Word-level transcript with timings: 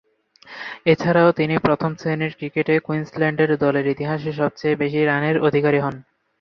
এছাড়াও 0.85 1.29
তিনি 1.31 1.55
প্রথম-শ্রেণীর 1.57 2.33
ক্রিকেটে 2.37 2.75
কুইন্সল্যান্ডের 2.79 3.51
দলের 3.57 3.85
ইতিহাসে 3.87 4.31
সবচেয়ে 4.33 4.79
বেশি 4.81 4.99
রানের 5.05 5.35
অধিকারী 5.47 5.79
হন। 5.79 5.95